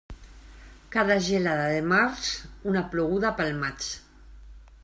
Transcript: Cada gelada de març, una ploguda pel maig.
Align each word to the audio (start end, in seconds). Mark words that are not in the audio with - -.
Cada 0.95 1.17
gelada 1.27 1.67
de 1.73 1.83
març, 1.91 2.31
una 2.73 2.85
ploguda 2.95 3.37
pel 3.43 3.57
maig. 3.63 3.95